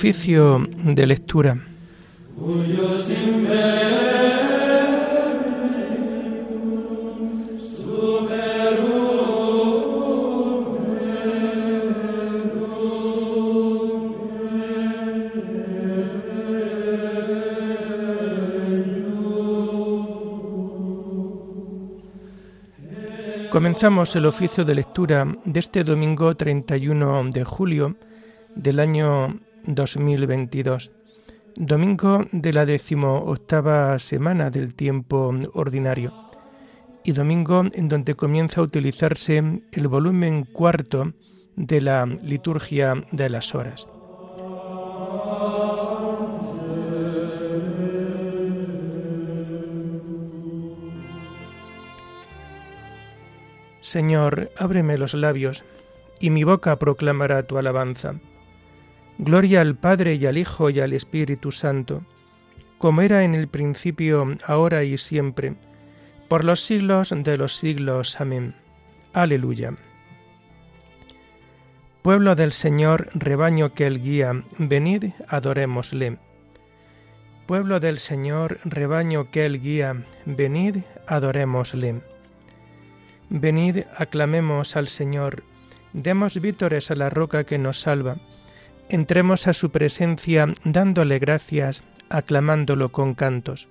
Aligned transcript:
Oficio 0.00 0.66
de 0.82 1.06
lectura. 1.06 1.60
Comenzamos 23.50 24.16
el 24.16 24.24
oficio 24.24 24.64
de 24.64 24.74
lectura 24.74 25.26
de 25.44 25.60
este 25.60 25.84
domingo 25.84 26.34
31 26.34 27.28
de 27.30 27.44
julio 27.44 27.96
del 28.54 28.80
año 28.80 29.38
2022, 29.66 30.92
domingo 31.56 32.26
de 32.32 32.52
la 32.52 32.66
decimoctava 32.66 33.98
semana 33.98 34.50
del 34.50 34.74
tiempo 34.74 35.34
ordinario 35.54 36.12
y 37.04 37.12
domingo 37.12 37.64
en 37.72 37.88
donde 37.88 38.14
comienza 38.14 38.60
a 38.60 38.64
utilizarse 38.64 39.62
el 39.72 39.88
volumen 39.88 40.44
cuarto 40.44 41.12
de 41.56 41.80
la 41.80 42.06
liturgia 42.06 42.94
de 43.12 43.30
las 43.30 43.54
horas. 43.54 43.86
Señor, 53.80 54.50
ábreme 54.56 54.98
los 54.98 55.14
labios, 55.14 55.64
y 56.20 56.30
mi 56.30 56.44
boca 56.44 56.78
proclamará 56.78 57.42
tu 57.42 57.58
alabanza. 57.58 58.20
Gloria 59.22 59.60
al 59.60 59.76
Padre 59.76 60.14
y 60.14 60.24
al 60.24 60.38
Hijo 60.38 60.70
y 60.70 60.80
al 60.80 60.94
Espíritu 60.94 61.52
Santo, 61.52 62.02
como 62.78 63.02
era 63.02 63.22
en 63.22 63.34
el 63.34 63.48
principio, 63.48 64.26
ahora 64.46 64.82
y 64.82 64.96
siempre, 64.96 65.56
por 66.26 66.42
los 66.42 66.64
siglos 66.64 67.12
de 67.14 67.36
los 67.36 67.54
siglos. 67.54 68.18
Amén. 68.18 68.54
Aleluya. 69.12 69.74
Pueblo 72.00 72.34
del 72.34 72.52
Señor, 72.52 73.10
rebaño 73.12 73.74
que 73.74 73.86
Él 73.86 74.00
guía, 74.00 74.42
venid, 74.56 75.12
adorémosle. 75.28 76.16
Pueblo 77.46 77.78
del 77.78 77.98
Señor, 77.98 78.58
rebaño 78.64 79.30
que 79.30 79.44
Él 79.44 79.60
guía, 79.60 80.02
venid, 80.24 80.78
adorémosle. 81.06 82.00
Venid, 83.28 83.80
aclamemos 83.98 84.76
al 84.76 84.88
Señor, 84.88 85.44
demos 85.92 86.40
vítores 86.40 86.90
a 86.90 86.96
la 86.96 87.10
roca 87.10 87.44
que 87.44 87.58
nos 87.58 87.80
salva, 87.80 88.16
entremos 88.90 89.46
a 89.46 89.52
su 89.52 89.70
presencia 89.70 90.46
dándole 90.64 91.18
gracias, 91.18 91.84
aclamándolo 92.08 92.92
con 92.92 93.14
cantos. 93.14 93.68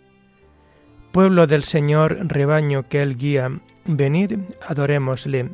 Pueblo 1.11 1.47
del 1.47 1.63
Señor, 1.63 2.17
rebaño 2.21 2.87
que 2.87 3.01
Él 3.01 3.17
guía, 3.17 3.51
venid, 3.85 4.37
adorémosle. 4.67 5.49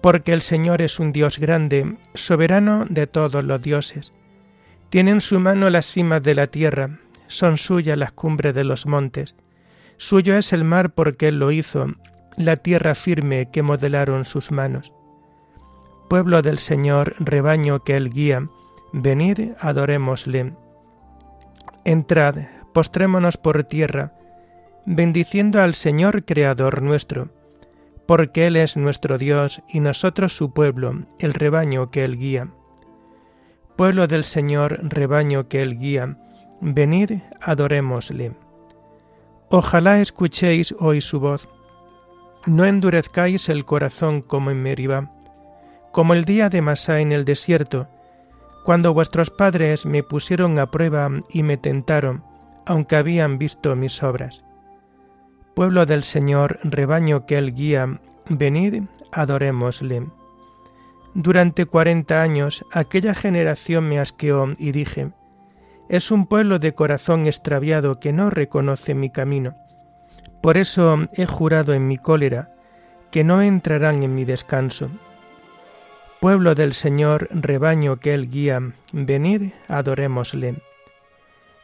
Porque 0.00 0.32
el 0.32 0.42
Señor 0.42 0.82
es 0.82 0.98
un 0.98 1.12
Dios 1.12 1.38
grande, 1.38 1.96
soberano 2.14 2.86
de 2.88 3.06
todos 3.06 3.44
los 3.44 3.62
dioses. 3.62 4.12
Tiene 4.90 5.12
en 5.12 5.20
su 5.20 5.38
mano 5.40 5.70
las 5.70 5.86
cimas 5.86 6.22
de 6.22 6.34
la 6.34 6.48
tierra, 6.48 6.98
son 7.28 7.56
suyas 7.56 7.96
las 7.96 8.12
cumbres 8.12 8.54
de 8.54 8.64
los 8.64 8.86
montes. 8.86 9.36
Suyo 9.96 10.36
es 10.36 10.52
el 10.52 10.64
mar 10.64 10.90
porque 10.90 11.28
Él 11.28 11.38
lo 11.38 11.52
hizo, 11.52 11.86
la 12.36 12.56
tierra 12.56 12.94
firme 12.94 13.48
que 13.50 13.62
modelaron 13.62 14.24
sus 14.24 14.50
manos. 14.50 14.92
Pueblo 16.12 16.42
del 16.42 16.58
Señor, 16.58 17.14
rebaño 17.20 17.84
que 17.84 17.96
Él 17.96 18.10
guía, 18.10 18.46
venid, 18.92 19.52
adorémosle. 19.58 20.52
Entrad, 21.86 22.34
postrémonos 22.74 23.38
por 23.38 23.64
tierra, 23.64 24.12
bendiciendo 24.84 25.62
al 25.62 25.72
Señor 25.72 26.26
Creador 26.26 26.82
nuestro, 26.82 27.30
porque 28.04 28.46
Él 28.46 28.56
es 28.56 28.76
nuestro 28.76 29.16
Dios 29.16 29.62
y 29.70 29.80
nosotros 29.80 30.36
su 30.36 30.52
pueblo, 30.52 31.06
el 31.18 31.32
rebaño 31.32 31.90
que 31.90 32.04
Él 32.04 32.18
guía. 32.18 32.48
Pueblo 33.76 34.06
del 34.06 34.24
Señor, 34.24 34.80
rebaño 34.82 35.48
que 35.48 35.62
Él 35.62 35.78
guía, 35.78 36.18
venid, 36.60 37.22
adorémosle. 37.40 38.34
Ojalá 39.48 39.98
escuchéis 39.98 40.74
hoy 40.78 41.00
su 41.00 41.20
voz 41.20 41.48
no 42.44 42.66
endurezcáis 42.66 43.48
el 43.48 43.64
corazón 43.64 44.20
como 44.20 44.50
en 44.50 44.62
Meribá, 44.62 45.10
como 45.92 46.14
el 46.14 46.24
día 46.24 46.48
de 46.48 46.62
Masá 46.62 47.00
en 47.00 47.12
el 47.12 47.24
desierto, 47.24 47.88
cuando 48.64 48.94
vuestros 48.94 49.30
padres 49.30 49.86
me 49.86 50.02
pusieron 50.02 50.58
a 50.58 50.70
prueba 50.70 51.10
y 51.30 51.42
me 51.42 51.56
tentaron, 51.56 52.24
aunque 52.64 52.96
habían 52.96 53.38
visto 53.38 53.76
mis 53.76 54.02
obras. 54.02 54.44
Pueblo 55.54 55.84
del 55.84 56.02
Señor, 56.02 56.58
rebaño 56.62 57.26
que 57.26 57.36
Él 57.36 57.54
guía, 57.54 58.00
venid, 58.28 58.84
adorémosle. 59.10 60.06
Durante 61.14 61.66
cuarenta 61.66 62.22
años 62.22 62.64
aquella 62.72 63.14
generación 63.14 63.88
me 63.88 63.98
asqueó 63.98 64.52
y 64.58 64.72
dije, 64.72 65.12
es 65.90 66.10
un 66.10 66.26
pueblo 66.26 66.58
de 66.58 66.74
corazón 66.74 67.26
extraviado 67.26 68.00
que 68.00 68.14
no 68.14 68.30
reconoce 68.30 68.94
mi 68.94 69.10
camino. 69.10 69.56
Por 70.40 70.56
eso 70.56 71.06
he 71.12 71.26
jurado 71.26 71.74
en 71.74 71.86
mi 71.86 71.98
cólera 71.98 72.54
que 73.10 73.24
no 73.24 73.42
entrarán 73.42 74.02
en 74.02 74.14
mi 74.14 74.24
descanso. 74.24 74.88
Pueblo 76.22 76.54
del 76.54 76.72
Señor, 76.72 77.26
rebaño 77.32 77.96
que 77.96 78.12
Él 78.12 78.30
guía, 78.30 78.60
venid, 78.92 79.50
adorémosle. 79.66 80.54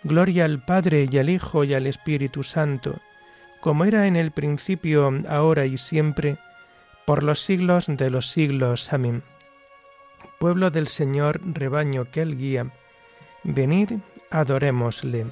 Gloria 0.03 0.47
al 0.47 0.65
Padre 0.65 1.09
y 1.09 1.17
al 1.19 1.31
Hijo 1.31 1.63
y 1.63 1.75
al 1.75 1.87
Espíritu 1.87 2.43
Santo, 2.43 3.01
como 3.61 3.85
era 3.85 4.09
en 4.09 4.17
el 4.17 4.33
principio, 4.33 5.13
ahora 5.29 5.65
y 5.65 5.79
siempre, 5.79 6.39
por 7.07 7.23
los 7.23 7.39
siglos 7.39 7.87
de 7.87 8.11
los 8.11 8.31
siglos. 8.31 8.93
Amén. 8.93 9.23
Pueblo 10.41 10.73
del 10.73 10.89
Señor, 10.89 11.41
rebaño 11.45 12.11
que 12.11 12.23
Él 12.23 12.37
guía, 12.37 12.73
venid, 13.45 13.93
adorémosle. 14.29 15.27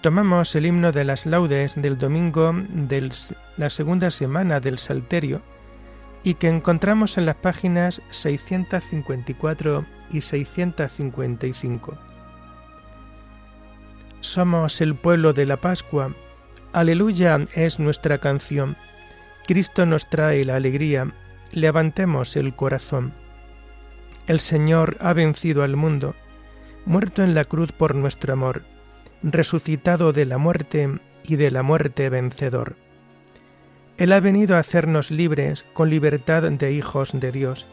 Tomamos 0.00 0.54
el 0.54 0.64
himno 0.64 0.92
de 0.92 1.04
las 1.04 1.26
laudes 1.26 1.74
del 1.76 1.98
domingo 1.98 2.54
de 2.54 3.10
la 3.58 3.68
segunda 3.68 4.10
semana 4.10 4.58
del 4.58 4.78
Salterio 4.78 5.42
y 6.22 6.34
que 6.34 6.48
encontramos 6.48 7.18
en 7.18 7.26
las 7.26 7.36
páginas 7.36 8.00
654 8.08 9.84
y 10.10 10.22
655. 10.22 11.98
Somos 14.20 14.80
el 14.80 14.94
pueblo 14.94 15.34
de 15.34 15.44
la 15.44 15.58
Pascua, 15.58 16.14
aleluya 16.72 17.38
es 17.54 17.78
nuestra 17.78 18.16
canción, 18.16 18.78
Cristo 19.46 19.84
nos 19.84 20.08
trae 20.08 20.46
la 20.46 20.56
alegría, 20.56 21.12
levantemos 21.52 22.36
el 22.36 22.56
corazón. 22.56 23.12
El 24.26 24.40
Señor 24.40 24.96
ha 25.00 25.12
vencido 25.12 25.62
al 25.62 25.76
mundo, 25.76 26.14
muerto 26.86 27.22
en 27.22 27.34
la 27.34 27.44
cruz 27.44 27.72
por 27.72 27.94
nuestro 27.94 28.32
amor 28.32 28.62
resucitado 29.22 30.12
de 30.12 30.24
la 30.24 30.38
muerte 30.38 30.98
y 31.24 31.36
de 31.36 31.50
la 31.50 31.62
muerte 31.62 32.08
vencedor. 32.08 32.76
Él 33.98 34.12
ha 34.12 34.20
venido 34.20 34.56
a 34.56 34.60
hacernos 34.60 35.10
libres 35.10 35.66
con 35.74 35.90
libertad 35.90 36.44
de 36.44 36.72
hijos 36.72 37.12
de 37.12 37.32
Dios. 37.32 37.66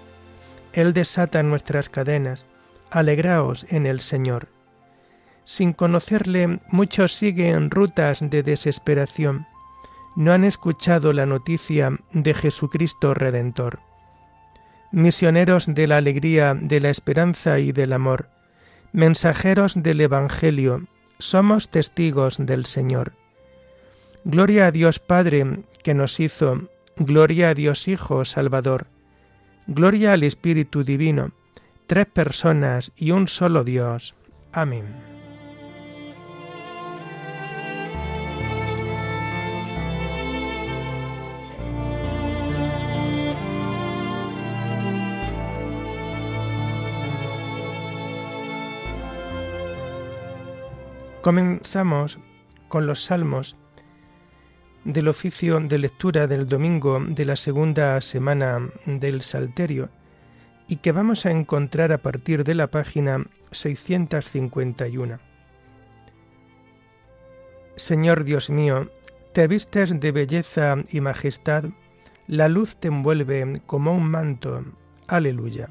Él 0.74 0.94
desata 0.94 1.42
nuestras 1.44 1.90
cadenas. 1.90 2.46
Alegraos 2.90 3.66
en 3.70 3.86
el 3.86 4.00
Señor. 4.00 4.50
Sin 5.46 5.72
conocerle, 5.72 6.60
muchos 6.70 7.14
siguen 7.14 7.72
rutas 7.72 8.30
de 8.30 8.44
desesperación. 8.44 9.46
No 10.18 10.34
han 10.34 10.44
escuchado 10.44 11.14
la 11.14 11.26
noticia 11.26 11.98
de 12.12 12.34
Jesucristo 12.34 13.14
Redentor. 13.14 13.80
Misioneros 14.92 15.68
de 15.68 15.88
la 15.88 15.98
alegría, 15.98 16.54
de 16.54 16.80
la 16.80 16.90
esperanza 16.90 17.60
y 17.60 17.72
del 17.72 17.94
amor, 17.94 18.30
mensajeros 18.92 19.82
del 19.82 20.02
Evangelio, 20.02 20.88
somos 21.20 21.70
testigos 21.70 22.38
del 22.40 22.66
Señor. 22.66 23.14
Gloria 24.24 24.68
a 24.68 24.72
Dios 24.72 25.00
Padre 25.00 25.64
que 25.84 25.94
nos 25.94 26.20
hizo, 26.20 26.70
gloria 26.98 27.50
a 27.50 27.54
Dios 27.54 27.88
Hijo 27.88 28.26
Salvador, 28.26 28.88
gloria 29.68 30.14
al 30.14 30.24
Espíritu 30.24 30.84
Divino, 30.84 31.32
tres 31.86 32.08
personas 32.08 32.92
y 32.96 33.12
un 33.12 33.28
solo 33.28 33.64
Dios. 33.64 34.16
Amén. 34.52 35.17
Comenzamos 51.28 52.20
con 52.70 52.88
los 52.88 53.04
salmos 53.04 53.58
del 54.86 55.10
oficio 55.10 55.60
de 55.60 55.78
lectura 55.78 56.26
del 56.26 56.48
domingo 56.48 57.02
de 57.06 57.26
la 57.26 57.36
segunda 57.36 58.00
semana 58.00 58.70
del 58.86 59.22
Salterio 59.24 59.90
y 60.70 60.78
que 60.78 60.94
vamos 60.94 61.26
a 61.26 61.32
encontrar 61.32 61.92
a 61.92 61.98
partir 61.98 62.46
de 62.46 62.54
la 62.54 62.68
página 62.68 63.26
651. 63.52 65.20
Señor 67.76 68.24
Dios 68.24 68.50
mío, 68.50 68.90
te 69.34 69.48
vistes 69.48 70.00
de 70.00 70.14
belleza 70.14 70.78
y 70.94 71.02
majestad, 71.02 71.66
la 72.28 72.48
luz 72.48 72.78
te 72.78 72.88
envuelve 72.88 73.62
como 73.66 73.94
un 73.94 74.10
manto. 74.10 74.64
Aleluya. 75.08 75.68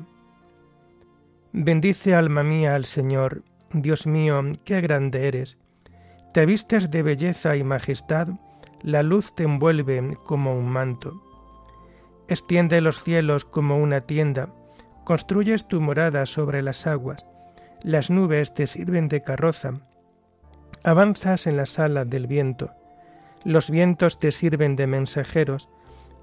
Bendice 1.54 2.14
alma 2.14 2.42
mía 2.42 2.74
al 2.74 2.84
Señor, 2.84 3.42
Dios 3.72 4.06
mío, 4.06 4.42
qué 4.64 4.80
grande 4.80 5.28
eres. 5.28 5.58
Te 6.32 6.46
vistes 6.46 6.90
de 6.90 7.02
belleza 7.02 7.56
y 7.56 7.64
majestad, 7.64 8.28
la 8.82 9.02
luz 9.02 9.34
te 9.34 9.44
envuelve 9.44 10.16
como 10.24 10.56
un 10.56 10.68
manto. 10.68 11.22
Extiende 12.28 12.80
los 12.80 13.02
cielos 13.02 13.44
como 13.44 13.78
una 13.78 14.00
tienda, 14.00 14.48
construyes 15.04 15.66
tu 15.66 15.80
morada 15.80 16.26
sobre 16.26 16.62
las 16.62 16.86
aguas, 16.86 17.24
las 17.82 18.10
nubes 18.10 18.52
te 18.54 18.66
sirven 18.66 19.08
de 19.08 19.22
carroza, 19.22 19.80
avanzas 20.82 21.46
en 21.46 21.56
la 21.56 21.66
sala 21.66 22.04
del 22.04 22.26
viento, 22.26 22.72
los 23.44 23.70
vientos 23.70 24.18
te 24.18 24.32
sirven 24.32 24.76
de 24.76 24.86
mensajeros, 24.86 25.68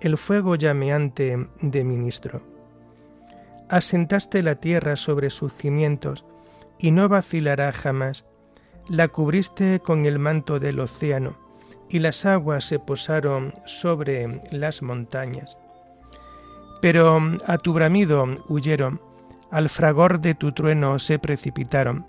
el 0.02 0.18
fuego 0.18 0.56
llameante 0.56 1.48
de 1.62 1.84
ministro. 1.84 2.42
Asentaste 3.70 4.44
la 4.44 4.56
tierra 4.56 4.98
sobre 4.98 5.30
sus 5.30 5.54
cimientos, 5.54 6.26
y 6.84 6.92
no 6.92 7.08
vacilará 7.08 7.72
jamás. 7.72 8.26
La 8.90 9.08
cubriste 9.08 9.80
con 9.80 10.06
el 10.06 10.20
manto 10.20 10.60
del 10.60 10.82
océano, 10.82 11.38
y 11.88 12.00
las 12.00 12.26
aguas 12.26 12.66
se 12.66 12.78
posaron 12.78 13.54
sobre 13.66 14.42
las 14.52 14.82
montañas. 14.82 15.58
Pero 16.82 17.22
a 17.48 17.58
tu 17.58 17.72
bramido 17.72 18.26
huyeron, 18.50 19.00
al 19.50 19.70
fragor 19.70 20.20
de 20.20 20.36
tu 20.36 20.52
trueno 20.52 21.00
se 21.00 21.20
precipitaron, 21.20 22.06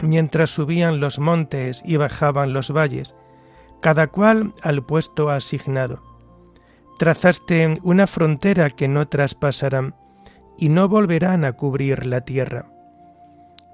mientras 0.00 0.48
subían 0.48 0.98
los 0.98 1.18
montes 1.18 1.82
y 1.84 1.98
bajaban 1.98 2.54
los 2.54 2.70
valles, 2.70 3.14
cada 3.82 4.06
cual 4.06 4.54
al 4.62 4.82
puesto 4.82 5.28
asignado. 5.28 6.02
Trazaste 6.98 7.74
una 7.82 8.06
frontera 8.06 8.70
que 8.70 8.88
no 8.88 9.06
traspasarán, 9.06 9.94
y 10.56 10.70
no 10.70 10.88
volverán 10.88 11.44
a 11.44 11.52
cubrir 11.52 12.06
la 12.06 12.22
tierra. 12.22 12.72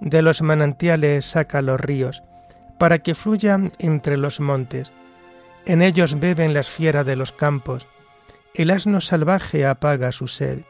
De 0.00 0.22
los 0.22 0.42
manantiales 0.42 1.24
saca 1.24 1.62
los 1.62 1.80
ríos, 1.80 2.22
para 2.78 3.00
que 3.00 3.14
fluyan 3.14 3.72
entre 3.78 4.16
los 4.16 4.40
montes. 4.40 4.92
En 5.66 5.82
ellos 5.82 6.18
beben 6.20 6.54
las 6.54 6.68
fieras 6.68 7.04
de 7.04 7.16
los 7.16 7.32
campos, 7.32 7.86
el 8.54 8.70
asno 8.70 9.00
salvaje 9.00 9.66
apaga 9.66 10.12
su 10.12 10.26
sed. 10.26 10.60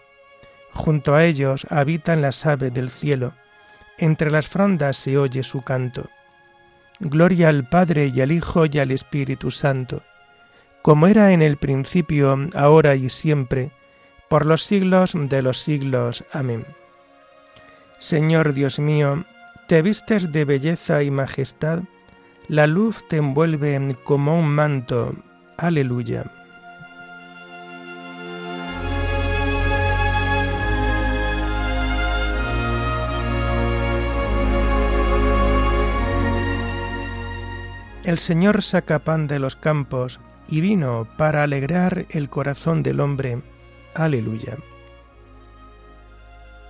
Junto 0.73 1.15
a 1.15 1.25
ellos 1.25 1.67
habitan 1.71 2.21
las 2.21 2.45
aves 2.45 2.73
del 2.75 2.91
cielo, 2.91 3.33
entre 3.97 4.31
las 4.31 4.49
frondas 4.49 4.97
se 4.97 5.17
oye 5.17 5.43
su 5.43 5.63
canto. 5.63 6.09
Gloria 7.01 7.49
al 7.49 7.69
Padre 7.69 8.13
y 8.15 8.21
al 8.21 8.33
Hijo 8.33 8.67
y 8.67 8.79
al 8.79 8.91
Espíritu 8.91 9.51
Santo, 9.51 10.03
como 10.83 11.07
era 11.07 11.33
en 11.33 11.43
el 11.43 11.57
principio, 11.57 12.37
ahora 12.55 12.95
y 12.95 13.09
siempre, 13.09 13.71
por 14.29 14.47
los 14.47 14.63
siglos 14.63 15.15
de 15.15 15.43
los 15.43 15.59
siglos. 15.59 16.25
Amén. 16.33 16.67
Señor 17.99 18.53
Dios 18.53 18.79
mío, 18.79 19.25
te 19.67 19.83
vistes 19.83 20.31
de 20.31 20.45
belleza 20.45 21.03
y 21.03 21.11
majestad, 21.11 21.81
la 22.47 22.69
luz 22.69 23.07
te 23.09 23.17
envuelve 23.17 23.97
como 24.05 24.39
un 24.39 24.49
manto. 24.49 25.15
Aleluya. 25.57 26.31
El 38.05 38.19
Señor 38.19 38.63
saca 38.63 39.01
pan 39.01 39.27
de 39.27 39.39
los 39.39 39.57
campos 39.57 40.21
y 40.49 40.63
vino 40.63 41.07
para 41.19 41.43
alegrar 41.43 42.07
el 42.11 42.31
corazón 42.31 42.83
del 42.83 43.01
hombre. 43.01 43.43
Aleluya. 43.95 44.57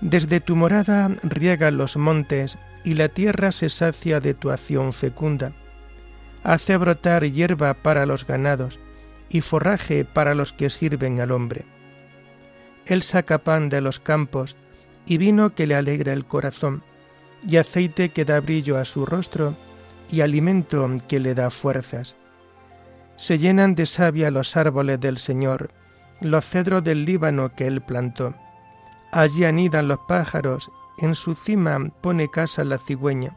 Desde 0.01 0.41
tu 0.41 0.55
morada 0.55 1.11
riega 1.23 1.71
los 1.71 1.97
montes 1.97 2.59
y 2.85 2.95
la 2.95 3.09
tierra 3.09 3.51
se 3.53 3.69
sacia 3.69 4.21
de 4.21 4.35
tu 4.35 4.51
acción 4.51 4.93
fecunda. 4.93 5.53
Hace 6.45 6.77
brotar 6.77 7.25
hierba 7.25 7.75
para 7.75 8.07
los 8.07 8.27
ganados 8.27 8.79
y 9.29 9.41
forraje 9.41 10.05
para 10.05 10.35
los 10.35 10.53
que 10.53 10.71
sirven 10.71 11.21
al 11.21 11.33
hombre. 11.33 11.67
Él 12.87 13.03
saca 13.03 13.39
pan 13.39 13.69
de 13.69 13.81
los 13.81 14.01
campos 14.01 14.57
y 15.05 15.19
vino 15.19 15.51
que 15.51 15.67
le 15.67 15.75
alegra 15.75 16.13
el 16.13 16.25
corazón, 16.25 16.83
y 17.47 17.57
aceite 17.57 18.11
que 18.11 18.25
da 18.25 18.41
brillo 18.41 18.79
a 18.79 18.85
su 18.85 19.07
rostro, 19.07 19.55
y 20.11 20.21
alimento 20.21 20.89
que 21.07 21.19
le 21.19 21.35
da 21.35 21.51
fuerzas. 21.51 22.17
Se 23.17 23.39
llenan 23.39 23.75
de 23.75 23.87
savia 23.87 24.31
los 24.31 24.57
árboles 24.57 25.01
del 25.01 25.19
Señor, 25.19 25.71
los 26.21 26.45
cedros 26.45 26.85
del 26.85 27.05
Líbano 27.05 27.55
que 27.55 27.67
él 27.67 27.81
plantó. 27.81 28.35
Allí 29.11 29.45
anidan 29.45 29.89
los 29.89 30.01
pájaros, 30.01 30.71
en 30.99 31.15
su 31.15 31.35
cima 31.35 31.79
pone 32.01 32.31
casa 32.31 32.65
la 32.65 32.79
cigüeña. 32.79 33.37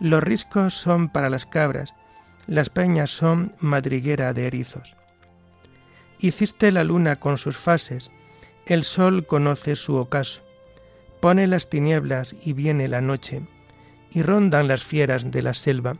Los 0.00 0.22
riscos 0.22 0.74
son 0.74 1.08
para 1.08 1.30
las 1.30 1.46
cabras, 1.46 1.94
las 2.46 2.68
peñas 2.68 3.10
son 3.10 3.54
madriguera 3.60 4.32
de 4.34 4.46
erizos. 4.46 4.96
Hiciste 6.18 6.70
la 6.72 6.84
luna 6.84 7.16
con 7.16 7.38
sus 7.38 7.56
fases, 7.56 8.10
el 8.66 8.84
sol 8.84 9.26
conoce 9.26 9.76
su 9.76 9.96
ocaso, 9.96 10.42
pone 11.20 11.46
las 11.46 11.68
tinieblas 11.70 12.34
y 12.44 12.52
viene 12.52 12.88
la 12.88 13.00
noche 13.00 13.42
y 14.10 14.22
rondan 14.22 14.68
las 14.68 14.84
fieras 14.84 15.30
de 15.30 15.42
la 15.42 15.54
selva. 15.54 15.96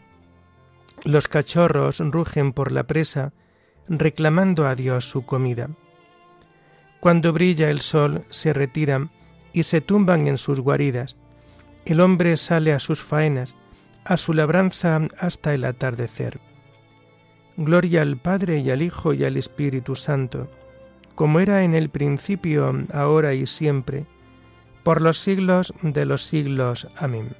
Los 1.04 1.28
cachorros 1.28 2.00
rugen 2.00 2.52
por 2.52 2.72
la 2.72 2.84
presa, 2.84 3.32
reclamando 3.88 4.66
a 4.66 4.74
Dios 4.74 5.08
su 5.08 5.26
comida. 5.26 5.68
Cuando 7.04 7.34
brilla 7.34 7.68
el 7.68 7.82
sol, 7.82 8.24
se 8.30 8.54
retiran 8.54 9.10
y 9.52 9.64
se 9.64 9.82
tumban 9.82 10.26
en 10.26 10.38
sus 10.38 10.60
guaridas. 10.60 11.18
El 11.84 12.00
hombre 12.00 12.38
sale 12.38 12.72
a 12.72 12.78
sus 12.78 13.02
faenas, 13.02 13.56
a 14.06 14.16
su 14.16 14.32
labranza 14.32 15.02
hasta 15.18 15.52
el 15.52 15.66
atardecer. 15.66 16.40
Gloria 17.58 18.00
al 18.00 18.16
Padre 18.16 18.60
y 18.60 18.70
al 18.70 18.80
Hijo 18.80 19.12
y 19.12 19.22
al 19.22 19.36
Espíritu 19.36 19.96
Santo, 19.96 20.50
como 21.14 21.40
era 21.40 21.62
en 21.62 21.74
el 21.74 21.90
principio, 21.90 22.72
ahora 22.90 23.34
y 23.34 23.46
siempre, 23.46 24.06
por 24.82 25.02
los 25.02 25.18
siglos 25.18 25.74
de 25.82 26.06
los 26.06 26.24
siglos. 26.24 26.88
Amén. 26.96 27.36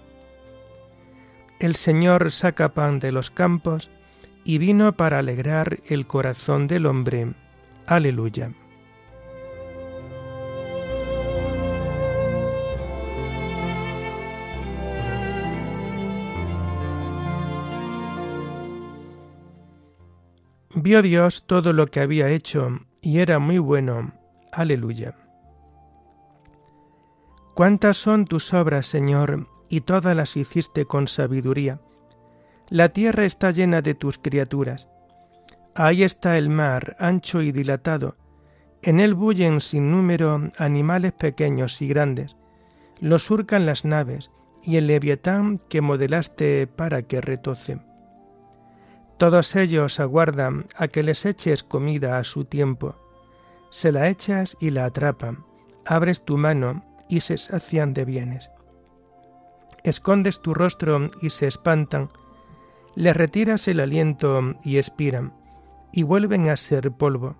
El 1.58 1.74
Señor 1.76 2.32
saca 2.32 2.74
pan 2.74 2.98
de 2.98 3.12
los 3.12 3.30
campos 3.30 3.90
y 4.44 4.58
vino 4.58 4.94
para 4.94 5.20
alegrar 5.20 5.78
el 5.88 6.06
corazón 6.06 6.66
del 6.66 6.84
hombre. 6.84 7.32
Aleluya. 7.86 8.52
Vio 20.84 21.00
Dios 21.00 21.46
todo 21.46 21.72
lo 21.72 21.86
que 21.86 22.00
había 22.00 22.28
hecho 22.28 22.80
y 23.00 23.20
era 23.20 23.38
muy 23.38 23.56
bueno. 23.56 24.12
Aleluya. 24.52 25.14
¿Cuántas 27.54 27.96
son 27.96 28.26
tus 28.26 28.52
obras, 28.52 28.84
Señor, 28.84 29.48
y 29.70 29.80
todas 29.80 30.14
las 30.14 30.36
hiciste 30.36 30.84
con 30.84 31.08
sabiduría. 31.08 31.80
La 32.68 32.90
tierra 32.90 33.24
está 33.24 33.50
llena 33.50 33.80
de 33.80 33.94
tus 33.94 34.18
criaturas. 34.18 34.90
Ahí 35.74 36.02
está 36.02 36.36
el 36.36 36.50
mar, 36.50 36.96
ancho 36.98 37.40
y 37.40 37.50
dilatado. 37.50 38.18
En 38.82 39.00
él 39.00 39.14
bullen 39.14 39.62
sin 39.62 39.90
número 39.90 40.50
animales 40.58 41.12
pequeños 41.12 41.80
y 41.80 41.88
grandes. 41.88 42.36
Lo 43.00 43.18
surcan 43.18 43.64
las 43.64 43.86
naves 43.86 44.30
y 44.62 44.76
el 44.76 44.88
leviatán 44.88 45.60
que 45.70 45.80
modelaste 45.80 46.66
para 46.66 47.04
que 47.04 47.22
retoce. 47.22 47.80
Todos 49.16 49.54
ellos 49.56 50.00
aguardan 50.00 50.66
a 50.76 50.88
que 50.88 51.02
les 51.02 51.24
eches 51.24 51.62
comida 51.62 52.18
a 52.18 52.24
su 52.24 52.44
tiempo. 52.44 52.96
Se 53.70 53.92
la 53.92 54.08
echas 54.08 54.56
y 54.60 54.70
la 54.70 54.86
atrapan. 54.86 55.44
Abres 55.86 56.24
tu 56.24 56.36
mano 56.36 56.84
y 57.08 57.20
se 57.20 57.38
sacian 57.38 57.94
de 57.94 58.04
bienes 58.04 58.50
escondes 59.84 60.40
tu 60.40 60.54
rostro 60.54 61.08
y 61.20 61.30
se 61.30 61.46
espantan, 61.46 62.08
les 62.96 63.16
retiras 63.16 63.68
el 63.68 63.80
aliento 63.80 64.54
y 64.64 64.78
expiran, 64.78 65.34
y 65.92 66.02
vuelven 66.02 66.48
a 66.48 66.56
ser 66.56 66.90
polvo. 66.90 67.36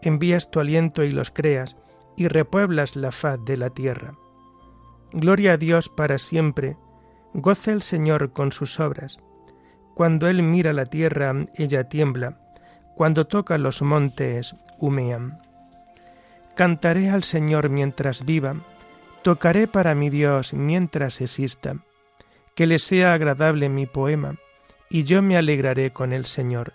Envías 0.00 0.50
tu 0.50 0.60
aliento 0.60 1.02
y 1.02 1.10
los 1.10 1.30
creas, 1.30 1.76
y 2.16 2.28
repueblas 2.28 2.96
la 2.96 3.10
faz 3.10 3.44
de 3.44 3.56
la 3.56 3.70
tierra. 3.70 4.14
Gloria 5.12 5.54
a 5.54 5.56
Dios 5.56 5.88
para 5.88 6.18
siempre, 6.18 6.76
goce 7.34 7.72
el 7.72 7.82
Señor 7.82 8.32
con 8.32 8.52
sus 8.52 8.78
obras. 8.78 9.18
Cuando 9.94 10.28
él 10.28 10.42
mira 10.42 10.72
la 10.72 10.86
tierra, 10.86 11.32
ella 11.54 11.84
tiembla. 11.88 12.34
Cuando 12.96 13.26
toca 13.26 13.58
los 13.58 13.80
montes, 13.82 14.56
humean. 14.78 15.40
Cantaré 16.54 17.10
al 17.10 17.22
Señor 17.22 17.68
mientras 17.68 18.24
viva. 18.24 18.56
Tocaré 19.22 19.66
para 19.66 19.94
mi 19.94 20.10
Dios 20.10 20.52
mientras 20.52 21.20
exista. 21.20 21.76
Que 22.54 22.66
le 22.66 22.78
sea 22.78 23.14
agradable 23.14 23.68
mi 23.68 23.86
poema, 23.86 24.36
y 24.90 25.04
yo 25.04 25.22
me 25.22 25.36
alegraré 25.36 25.90
con 25.90 26.12
el 26.12 26.24
Señor. 26.24 26.72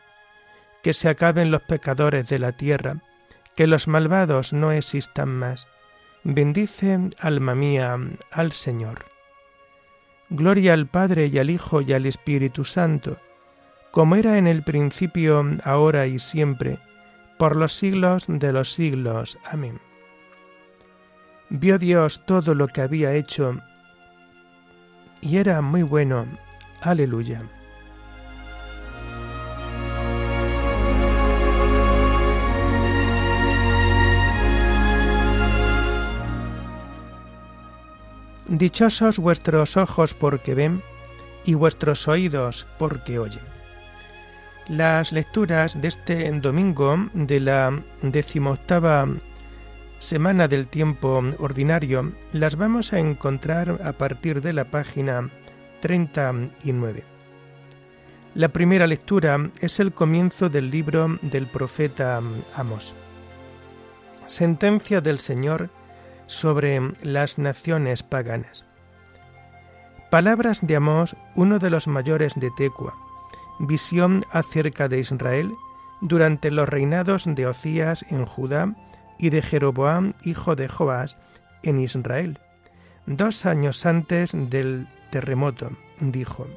Que 0.81 0.93
se 0.93 1.09
acaben 1.09 1.51
los 1.51 1.61
pecadores 1.61 2.27
de 2.27 2.39
la 2.39 2.53
tierra, 2.53 3.01
que 3.55 3.67
los 3.67 3.87
malvados 3.87 4.51
no 4.53 4.71
existan 4.71 5.29
más. 5.29 5.67
Bendice, 6.23 6.99
alma 7.19 7.55
mía, 7.55 7.97
al 8.31 8.51
Señor. 8.51 9.05
Gloria 10.29 10.73
al 10.73 10.87
Padre 10.87 11.27
y 11.27 11.39
al 11.39 11.49
Hijo 11.49 11.81
y 11.81 11.93
al 11.93 12.05
Espíritu 12.05 12.63
Santo, 12.63 13.17
como 13.91 14.15
era 14.15 14.37
en 14.37 14.45
el 14.45 14.63
principio, 14.63 15.43
ahora 15.63 16.05
y 16.05 16.19
siempre, 16.19 16.79
por 17.37 17.55
los 17.55 17.73
siglos 17.73 18.25
de 18.27 18.53
los 18.53 18.71
siglos. 18.71 19.39
Amén. 19.51 19.79
Vio 21.49 21.79
Dios 21.79 22.23
todo 22.27 22.53
lo 22.53 22.67
que 22.67 22.81
había 22.81 23.13
hecho 23.13 23.59
y 25.21 25.37
era 25.37 25.61
muy 25.61 25.83
bueno. 25.83 26.25
Aleluya. 26.81 27.41
Dichosos 38.49 39.19
vuestros 39.19 39.77
ojos 39.77 40.15
porque 40.15 40.55
ven 40.55 40.81
y 41.45 41.53
vuestros 41.53 42.07
oídos 42.07 42.65
porque 42.79 43.19
oyen. 43.19 43.43
Las 44.67 45.11
lecturas 45.11 45.79
de 45.79 45.87
este 45.87 46.31
domingo 46.31 46.97
de 47.13 47.39
la 47.41 47.79
decimoctava 48.01 49.07
semana 49.99 50.47
del 50.47 50.67
tiempo 50.67 51.23
ordinario 51.37 52.11
las 52.31 52.55
vamos 52.55 52.91
a 52.91 52.97
encontrar 52.97 53.81
a 53.83 53.93
partir 53.93 54.41
de 54.41 54.53
la 54.53 54.65
página 54.65 55.29
39. 55.81 57.03
La 58.33 58.49
primera 58.49 58.87
lectura 58.87 59.51
es 59.59 59.79
el 59.79 59.91
comienzo 59.91 60.49
del 60.49 60.71
libro 60.71 61.19
del 61.21 61.45
profeta 61.45 62.19
Amos. 62.55 62.95
Sentencia 64.25 65.01
del 65.01 65.19
Señor 65.19 65.69
sobre 66.29 66.79
las 67.01 67.39
naciones 67.39 68.03
paganas. 68.03 68.63
Palabras 70.11 70.59
de 70.61 70.75
Amós, 70.75 71.17
uno 71.35 71.59
de 71.59 71.71
los 71.71 71.87
mayores 71.87 72.35
de 72.35 72.51
Tecua. 72.51 72.95
Visión 73.59 74.23
acerca 74.31 74.87
de 74.87 74.99
Israel 74.99 75.51
durante 76.01 76.51
los 76.51 76.69
reinados 76.69 77.25
de 77.25 77.47
Ocías 77.47 78.05
en 78.09 78.25
Judá 78.25 78.75
y 79.17 79.31
de 79.31 79.41
Jeroboam, 79.41 80.13
hijo 80.23 80.55
de 80.55 80.69
Joás, 80.69 81.17
en 81.63 81.79
Israel. 81.79 82.39
Dos 83.07 83.45
años 83.45 83.85
antes 83.85 84.31
del 84.33 84.87
terremoto, 85.09 85.71
dijo, 85.99 86.47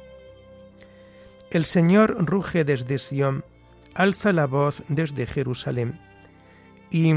El 1.49 1.65
Señor 1.65 2.15
ruge 2.25 2.63
desde 2.63 2.99
Sión, 2.99 3.43
alza 3.95 4.33
la 4.33 4.45
voz 4.45 4.83
desde 4.87 5.25
Jerusalén, 5.25 5.99
y 6.91 7.11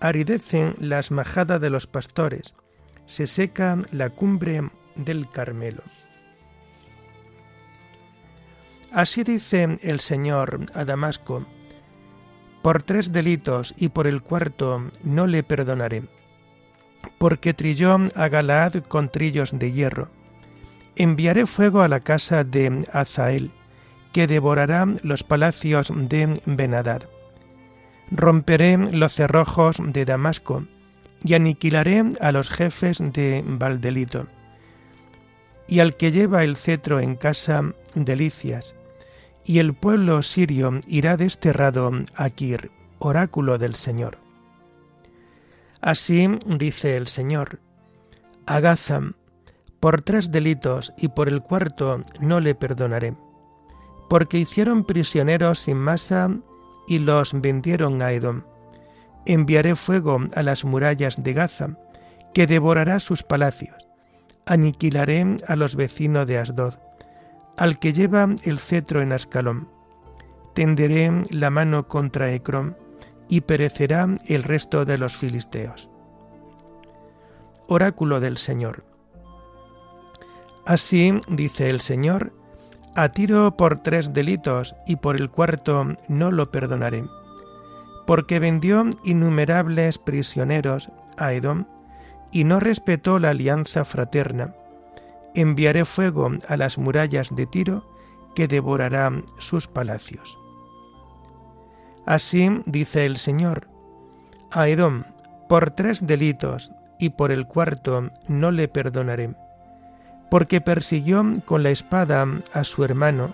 aridecen 0.00 0.74
las 0.78 1.10
majadas 1.10 1.60
de 1.60 1.70
los 1.70 1.86
pastores, 1.86 2.54
se 3.06 3.26
seca 3.26 3.78
la 3.90 4.10
cumbre 4.10 4.70
del 4.94 5.28
Carmelo. 5.28 5.82
Así 8.92 9.22
dice 9.22 9.76
el 9.82 10.00
Señor 10.00 10.66
a 10.74 10.84
Damasco, 10.84 11.46
por 12.62 12.82
tres 12.82 13.12
delitos 13.12 13.74
y 13.76 13.90
por 13.90 14.06
el 14.06 14.22
cuarto 14.22 14.90
no 15.02 15.26
le 15.26 15.42
perdonaré, 15.42 16.04
porque 17.18 17.54
trilló 17.54 17.96
a 18.14 18.28
Galaad 18.28 18.84
con 18.84 19.10
trillos 19.10 19.58
de 19.58 19.72
hierro. 19.72 20.08
Enviaré 20.96 21.46
fuego 21.46 21.82
a 21.82 21.88
la 21.88 22.00
casa 22.00 22.44
de 22.44 22.80
Azael, 22.92 23.52
que 24.12 24.26
devorará 24.26 24.86
los 25.02 25.22
palacios 25.22 25.92
de 25.94 26.34
Benadad 26.46 27.08
Romperé 28.10 28.76
los 28.76 29.14
cerrojos 29.14 29.78
de 29.82 30.04
Damasco 30.04 30.64
y 31.24 31.34
aniquilaré 31.34 32.04
a 32.20 32.32
los 32.32 32.50
jefes 32.50 32.98
de 32.98 33.44
Valdelito. 33.46 34.26
Y 35.66 35.80
al 35.80 35.96
que 35.96 36.10
lleva 36.12 36.44
el 36.44 36.56
cetro 36.56 37.00
en 37.00 37.16
casa, 37.16 37.74
delicias. 37.94 38.74
Y 39.44 39.58
el 39.58 39.74
pueblo 39.74 40.22
sirio 40.22 40.80
irá 40.86 41.16
desterrado 41.16 41.90
a 42.14 42.30
Kir, 42.30 42.70
oráculo 42.98 43.58
del 43.58 43.74
Señor. 43.74 44.18
Así 45.80 46.28
dice 46.46 46.96
el 46.96 47.06
Señor, 47.06 47.60
a 48.46 48.60
por 49.80 50.02
tres 50.02 50.32
delitos 50.32 50.92
y 50.96 51.08
por 51.08 51.28
el 51.28 51.42
cuarto 51.42 52.02
no 52.20 52.40
le 52.40 52.54
perdonaré, 52.54 53.14
porque 54.08 54.38
hicieron 54.38 54.84
prisioneros 54.84 55.60
sin 55.60 55.76
masa 55.76 56.30
y 56.88 56.98
los 56.98 57.38
vendieron 57.40 58.02
a 58.02 58.12
Edom. 58.12 58.42
Enviaré 59.26 59.76
fuego 59.76 60.20
a 60.34 60.42
las 60.42 60.64
murallas 60.64 61.22
de 61.22 61.34
Gaza, 61.34 61.76
que 62.32 62.46
devorará 62.46 62.98
sus 62.98 63.22
palacios. 63.22 63.86
Aniquilaré 64.46 65.36
a 65.46 65.54
los 65.54 65.76
vecinos 65.76 66.26
de 66.26 66.38
Asdod, 66.38 66.74
al 67.56 67.78
que 67.78 67.92
lleva 67.92 68.26
el 68.42 68.58
cetro 68.58 69.02
en 69.02 69.12
Ascalón. 69.12 69.68
Tenderé 70.54 71.22
la 71.30 71.50
mano 71.50 71.86
contra 71.86 72.32
Ecrón, 72.32 72.76
y 73.28 73.42
perecerá 73.42 74.08
el 74.26 74.42
resto 74.42 74.84
de 74.84 74.98
los 74.98 75.14
filisteos. 75.14 75.90
Oráculo 77.66 78.20
del 78.20 78.38
Señor. 78.38 78.84
Así 80.64 81.12
dice 81.28 81.68
el 81.68 81.80
Señor, 81.80 82.32
a 82.94 83.08
Tiro 83.10 83.56
por 83.56 83.80
tres 83.80 84.12
delitos 84.12 84.74
y 84.86 84.96
por 84.96 85.16
el 85.16 85.30
cuarto 85.30 85.86
no 86.08 86.30
lo 86.30 86.50
perdonaré, 86.50 87.04
porque 88.06 88.38
vendió 88.38 88.84
innumerables 89.04 89.98
prisioneros 89.98 90.90
a 91.16 91.32
Edom 91.32 91.66
y 92.30 92.44
no 92.44 92.60
respetó 92.60 93.18
la 93.18 93.30
alianza 93.30 93.84
fraterna. 93.84 94.54
Enviaré 95.34 95.84
fuego 95.84 96.30
a 96.48 96.56
las 96.56 96.78
murallas 96.78 97.34
de 97.34 97.46
Tiro 97.46 97.88
que 98.34 98.48
devorará 98.48 99.12
sus 99.38 99.66
palacios. 99.66 100.38
Así 102.06 102.50
dice 102.66 103.04
el 103.04 103.18
Señor, 103.18 103.68
a 104.50 104.68
Edom 104.68 105.04
por 105.48 105.70
tres 105.70 106.06
delitos 106.06 106.72
y 106.98 107.10
por 107.10 107.32
el 107.32 107.46
cuarto 107.46 108.08
no 108.28 108.50
le 108.50 108.68
perdonaré 108.68 109.34
porque 110.30 110.60
persiguió 110.60 111.24
con 111.44 111.62
la 111.62 111.70
espada 111.70 112.26
a 112.52 112.64
su 112.64 112.84
hermano, 112.84 113.30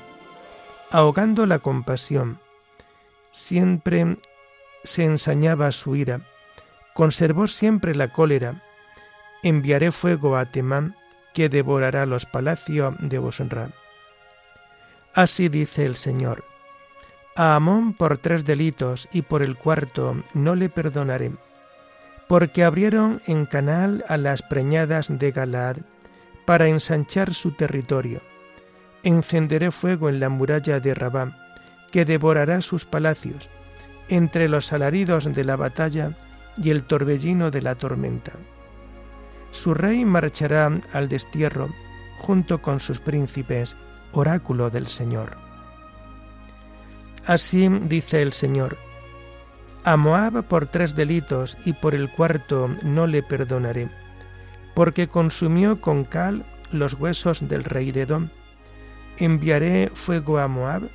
ahogando 0.90 1.46
la 1.46 1.58
compasión. 1.58 2.38
Siempre 3.30 4.16
se 4.84 5.04
ensañaba 5.04 5.72
su 5.72 5.96
ira, 5.96 6.20
conservó 6.92 7.46
siempre 7.46 7.94
la 7.94 8.12
cólera. 8.12 8.62
Enviaré 9.42 9.92
fuego 9.92 10.36
a 10.36 10.46
Temán, 10.46 10.96
que 11.34 11.48
devorará 11.48 12.06
los 12.06 12.26
palacios 12.26 12.94
de 13.00 13.18
Bosra. 13.18 13.70
Así 15.12 15.48
dice 15.48 15.84
el 15.84 15.96
Señor. 15.96 16.44
A 17.36 17.56
Amón 17.56 17.94
por 17.94 18.16
tres 18.18 18.44
delitos 18.44 19.08
y 19.12 19.22
por 19.22 19.42
el 19.42 19.56
cuarto 19.56 20.16
no 20.34 20.54
le 20.54 20.68
perdonaré, 20.68 21.32
porque 22.28 22.62
abrieron 22.62 23.20
en 23.26 23.44
canal 23.46 24.04
a 24.08 24.16
las 24.16 24.42
preñadas 24.42 25.08
de 25.10 25.32
Galaad 25.32 25.78
para 26.44 26.68
ensanchar 26.68 27.34
su 27.34 27.52
territorio. 27.52 28.20
Encenderé 29.02 29.70
fuego 29.70 30.08
en 30.08 30.20
la 30.20 30.28
muralla 30.28 30.80
de 30.80 30.94
Rabá, 30.94 31.36
que 31.90 32.04
devorará 32.04 32.60
sus 32.60 32.84
palacios, 32.84 33.48
entre 34.08 34.48
los 34.48 34.72
alaridos 34.72 35.32
de 35.32 35.44
la 35.44 35.56
batalla 35.56 36.16
y 36.56 36.70
el 36.70 36.84
torbellino 36.84 37.50
de 37.50 37.62
la 37.62 37.74
tormenta. 37.74 38.32
Su 39.50 39.74
rey 39.74 40.04
marchará 40.04 40.70
al 40.92 41.08
destierro 41.08 41.68
junto 42.18 42.60
con 42.60 42.80
sus 42.80 43.00
príncipes, 43.00 43.76
oráculo 44.12 44.70
del 44.70 44.86
Señor. 44.86 45.36
Así 47.26 47.68
dice 47.68 48.22
el 48.22 48.32
Señor, 48.32 48.76
a 49.84 49.96
Moab 49.96 50.44
por 50.44 50.66
tres 50.66 50.94
delitos 50.94 51.58
y 51.64 51.74
por 51.74 51.94
el 51.94 52.10
cuarto 52.10 52.68
no 52.82 53.06
le 53.06 53.22
perdonaré 53.22 53.88
porque 54.74 55.08
consumió 55.08 55.80
con 55.80 56.04
cal 56.04 56.44
los 56.72 56.94
huesos 56.94 57.48
del 57.48 57.64
rey 57.64 57.92
de 57.92 58.02
Edom. 58.02 58.28
Enviaré 59.18 59.90
fuego 59.94 60.38
a 60.38 60.48
Moab, 60.48 60.90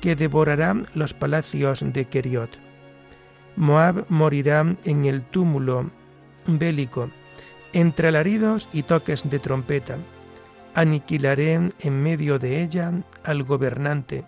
que 0.00 0.16
devorará 0.16 0.76
los 0.94 1.14
palacios 1.14 1.84
de 1.84 2.04
Keriot. 2.04 2.58
Moab 3.56 4.04
morirá 4.08 4.76
en 4.84 5.04
el 5.04 5.24
túmulo 5.24 5.90
bélico, 6.46 7.10
entre 7.72 8.08
alaridos 8.08 8.68
y 8.72 8.82
toques 8.82 9.28
de 9.28 9.38
trompeta. 9.38 9.96
aniquilaré 10.74 11.60
en 11.80 12.02
medio 12.02 12.38
de 12.38 12.62
ella 12.62 12.92
al 13.24 13.42
gobernante 13.42 14.24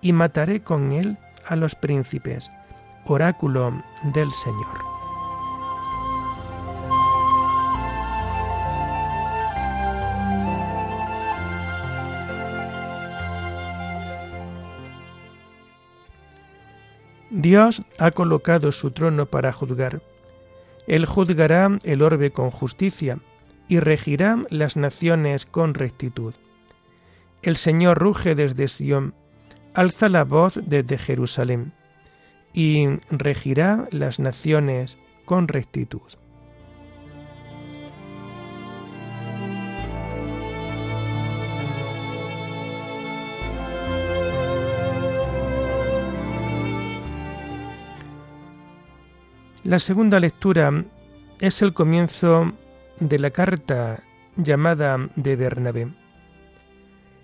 y 0.00 0.12
mataré 0.12 0.62
con 0.62 0.92
él 0.92 1.18
a 1.46 1.56
los 1.56 1.74
príncipes. 1.74 2.48
Oráculo 3.06 3.72
del 4.14 4.30
Señor. 4.30 4.99
Dios 17.40 17.82
ha 17.98 18.10
colocado 18.10 18.70
su 18.70 18.90
trono 18.90 19.26
para 19.26 19.52
juzgar. 19.52 20.02
Él 20.86 21.06
juzgará 21.06 21.78
el 21.84 22.02
orbe 22.02 22.32
con 22.32 22.50
justicia 22.50 23.18
y 23.68 23.80
regirá 23.80 24.42
las 24.50 24.76
naciones 24.76 25.46
con 25.46 25.74
rectitud. 25.74 26.34
El 27.42 27.56
Señor 27.56 27.98
ruge 27.98 28.34
desde 28.34 28.68
Sión, 28.68 29.14
alza 29.72 30.08
la 30.08 30.24
voz 30.24 30.60
desde 30.66 30.98
Jerusalén, 30.98 31.72
y 32.52 32.86
regirá 33.10 33.88
las 33.90 34.18
naciones 34.18 34.98
con 35.24 35.48
rectitud. 35.48 36.02
La 49.70 49.78
segunda 49.78 50.18
lectura 50.18 50.84
es 51.38 51.62
el 51.62 51.72
comienzo 51.74 52.54
de 52.98 53.20
la 53.20 53.30
carta 53.30 54.02
llamada 54.34 54.98
de 55.14 55.36
Bernabé. 55.36 55.92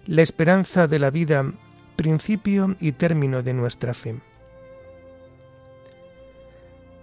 La 0.06 0.22
esperanza 0.22 0.86
de 0.86 1.00
la 1.00 1.10
vida, 1.10 1.52
principio 1.96 2.76
y 2.78 2.92
término 2.92 3.42
de 3.42 3.52
nuestra 3.52 3.94
fe. 3.94 4.20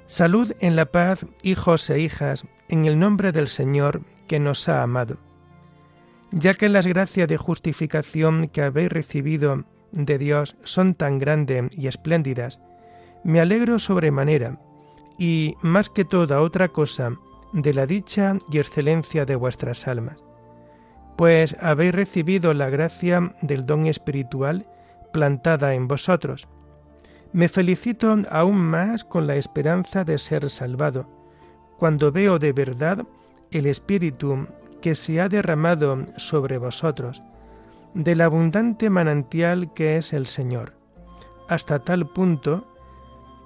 Salud 0.06 0.54
en 0.62 0.78
la 0.78 0.86
paz, 0.86 1.26
hijos 1.42 1.90
e 1.90 2.00
hijas, 2.00 2.46
en 2.70 2.86
el 2.86 2.98
nombre 2.98 3.34
del 3.34 3.50
Señor 3.50 4.02
que 4.30 4.40
nos 4.40 4.70
ha 4.70 4.82
amado. 4.82 5.18
Ya 6.32 6.54
que 6.54 6.70
las 6.70 6.88
gracias 6.88 7.28
de 7.28 7.36
justificación 7.36 8.48
que 8.48 8.62
habéis 8.62 8.94
recibido 8.94 9.66
de 9.92 10.18
Dios 10.18 10.56
son 10.64 10.94
tan 10.94 11.20
grandes 11.20 11.66
y 11.78 11.88
espléndidas, 11.88 12.62
me 13.26 13.42
alegro 13.42 13.78
sobremanera, 13.78 14.58
y 15.18 15.56
más 15.62 15.90
que 15.90 16.06
toda 16.06 16.42
otra 16.42 16.70
cosa, 16.70 17.18
de 17.54 17.74
la 17.74 17.86
dicha 17.86 18.38
y 18.52 18.58
excelencia 18.58 19.26
de 19.26 19.36
vuestras 19.36 19.88
almas, 19.88 20.24
pues 21.16 21.56
habéis 21.62 21.94
recibido 21.94 22.54
la 22.54 22.70
gracia 22.70 23.36
del 23.42 23.66
don 23.66 23.86
espiritual 23.86 24.68
plantada 25.14 25.76
en 25.76 25.88
vosotros. 25.88 26.48
Me 27.32 27.48
felicito 27.48 28.16
aún 28.30 28.58
más 28.58 29.04
con 29.04 29.28
la 29.28 29.36
esperanza 29.36 30.04
de 30.04 30.18
ser 30.18 30.50
salvado, 30.50 31.08
cuando 31.78 32.12
veo 32.12 32.40
de 32.40 32.54
verdad 32.54 33.06
el 33.52 33.68
Espíritu 33.68 34.48
que 34.82 34.96
se 34.96 35.22
ha 35.22 35.30
derramado 35.30 36.06
sobre 36.18 36.58
vosotros, 36.58 37.22
del 37.94 38.22
abundante 38.22 38.90
manantial 38.90 39.74
que 39.74 39.98
es 39.98 40.14
el 40.14 40.26
Señor. 40.26 40.74
Hasta 41.48 41.80
tal 41.80 42.08
punto 42.08 42.73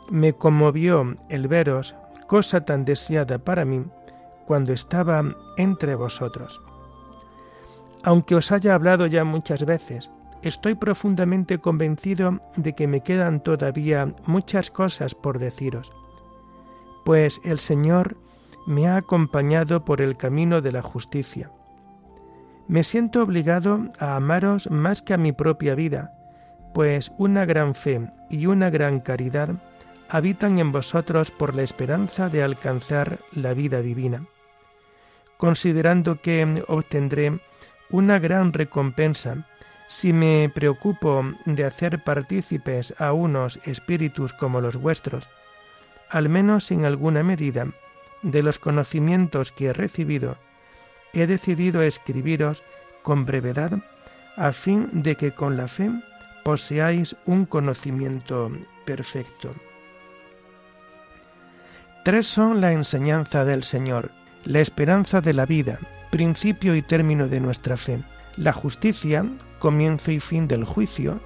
me 0.10 0.34
conmovió 0.34 1.16
el 1.30 1.48
veros, 1.48 1.96
cosa 2.28 2.66
tan 2.66 2.86
deseada 2.86 3.40
para 3.40 3.66
mí, 3.66 3.84
cuando 4.46 4.74
estaba 4.74 5.24
entre 5.58 5.96
vosotros. 5.96 6.62
Aunque 8.04 8.36
os 8.36 8.52
haya 8.52 8.74
hablado 8.74 9.06
ya 9.08 9.24
muchas 9.24 9.66
veces, 9.66 10.10
estoy 10.42 10.76
profundamente 10.76 11.58
convencido 11.58 12.40
de 12.56 12.74
que 12.74 12.88
me 12.88 13.02
quedan 13.02 13.42
todavía 13.42 14.14
muchas 14.26 14.72
cosas 14.72 15.16
por 15.16 15.40
deciros, 15.40 15.92
pues 17.04 17.42
el 17.44 17.60
Señor 17.60 18.18
me 18.66 18.88
ha 18.88 18.98
acompañado 18.98 19.86
por 19.86 20.02
el 20.02 20.18
camino 20.18 20.62
de 20.62 20.72
la 20.72 20.82
justicia. 20.82 21.52
Me 22.68 22.84
siento 22.84 23.24
obligado 23.24 23.80
a 23.98 24.18
amaros 24.18 24.70
más 24.70 25.02
que 25.02 25.14
a 25.14 25.18
mi 25.18 25.32
propia 25.32 25.74
vida, 25.74 26.14
pues 26.74 27.14
una 27.18 27.46
gran 27.46 27.76
fe 27.76 28.12
y 28.30 28.46
una 28.46 28.70
gran 28.70 29.00
caridad 29.00 29.56
habitan 30.10 30.60
en 30.60 30.72
vosotros 30.72 31.32
por 31.32 31.56
la 31.56 31.64
esperanza 31.64 32.30
de 32.30 32.44
alcanzar 32.44 33.20
la 33.34 33.54
vida 33.54 33.82
divina 33.82 34.24
considerando 35.38 36.20
que 36.20 36.64
obtendré 36.68 37.40
una 37.90 38.20
gran 38.20 38.52
recompensa 38.52 39.48
si 39.88 40.12
me 40.12 40.52
preocupo 40.54 41.24
de 41.46 41.64
hacer 41.64 42.04
partícipes 42.04 42.94
a 42.98 43.14
unos 43.14 43.60
espíritus 43.64 44.34
como 44.34 44.60
los 44.60 44.76
vuestros, 44.76 45.30
al 46.10 46.28
menos 46.28 46.72
en 46.72 46.84
alguna 46.84 47.24
medida, 47.24 47.68
de 48.24 48.44
los 48.44 48.60
conocimientos 48.60 49.52
que 49.52 49.68
he 49.68 49.74
recibido, 49.74 50.38
he 51.14 51.28
decidido 51.28 51.82
escribiros 51.82 52.64
con 53.04 53.26
brevedad 53.26 53.80
a 54.36 54.52
fin 54.52 54.90
de 54.92 55.16
que 55.16 55.32
con 55.32 55.56
la 55.56 55.68
fe 55.68 55.90
poseáis 56.44 57.16
un 57.26 57.46
conocimiento 57.46 58.52
perfecto. 58.86 59.52
Tres 62.08 62.26
son 62.26 62.62
la 62.62 62.72
enseñanza 62.72 63.44
del 63.44 63.66
Señor, 63.66 64.12
la 64.46 64.62
esperanza 64.62 65.20
de 65.20 65.34
la 65.34 65.46
vida, 65.46 65.78
principio 66.10 66.74
y 66.74 66.82
término 66.82 67.28
de 67.28 67.42
nuestra 67.42 67.76
fe, 67.76 68.02
la 68.38 68.54
justicia, 68.54 69.26
comienzo 69.60 70.12
y 70.12 70.22
fin 70.22 70.48
del 70.48 70.64
juicio, 70.64 71.20